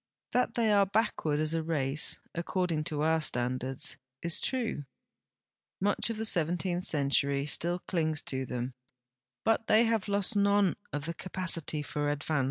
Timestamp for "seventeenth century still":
6.25-7.77